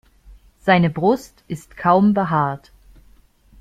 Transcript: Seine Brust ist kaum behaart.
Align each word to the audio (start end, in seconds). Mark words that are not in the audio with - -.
Seine 0.61 0.89
Brust 0.89 1.43
ist 1.47 1.77
kaum 1.77 2.15
behaart. 2.15 2.71